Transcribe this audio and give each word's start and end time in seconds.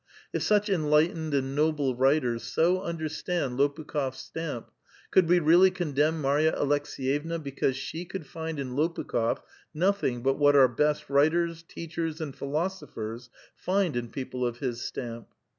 If 0.33 0.41
such 0.41 0.67
enlightened 0.67 1.35
and 1.35 1.53
noble 1.55 1.93
writers 1.93 2.41
so 2.41 2.81
understand 2.81 3.55
lA)pukh6f 3.59 4.13
s 4.13 4.19
stamp, 4.23 4.71
could 5.11 5.29
we 5.29 5.37
really 5.37 5.69
condemn 5.69 6.19
Marya 6.19 6.53
Alekseyevna 6.53 7.33
l>ecause 7.37 7.75
she 7.75 8.05
could 8.05 8.25
find 8.25 8.59
in 8.59 8.71
Lopukh6f 8.75 9.43
nothing 9.75 10.23
but 10.23 10.39
what 10.39 10.55
our 10.55 10.67
best 10.67 11.07
writers, 11.07 11.61
teachers, 11.61 12.19
and 12.19 12.35
philosopher 12.35 13.15
iind 13.67 13.95
in 13.95 14.09
i)eople 14.09 14.47
of 14.47 14.57
his 14.57 14.79
stanip? 14.79 15.27